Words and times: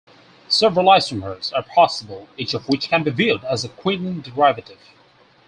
Several 0.49 0.87
isomers 0.87 1.53
are 1.53 1.61
possible, 1.61 2.27
each 2.35 2.55
of 2.55 2.67
which 2.67 2.89
can 2.89 3.03
be 3.03 3.11
viewed 3.11 3.43
as 3.43 3.63
a 3.63 3.69
quinone 3.69 4.23
derivative. 4.23 4.79